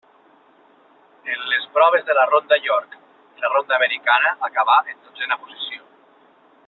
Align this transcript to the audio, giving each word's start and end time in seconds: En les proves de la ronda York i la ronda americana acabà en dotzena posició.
En 1.33 1.43
les 1.51 1.67
proves 1.75 2.07
de 2.07 2.15
la 2.19 2.23
ronda 2.31 2.59
York 2.69 2.97
i 3.03 3.45
la 3.45 3.53
ronda 3.53 3.79
americana 3.79 4.33
acabà 4.49 4.79
en 4.87 4.97
dotzena 5.05 5.39
posició. 5.45 5.87